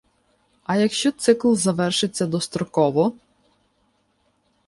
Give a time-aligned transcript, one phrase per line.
[0.63, 3.13] А якщо цикл завершиться достроково?